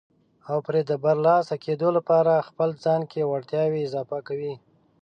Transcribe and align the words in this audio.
او 0.49 0.57
پرې 0.67 0.81
د 0.89 0.91
برلاسه 1.03 1.55
کېدو 1.65 1.89
لپاره 1.97 2.45
خپل 2.49 2.69
ځان 2.83 3.01
کې 3.11 3.27
وړتیاوې 3.31 3.79
اضافه 3.87 4.19
کوي. 4.27 4.53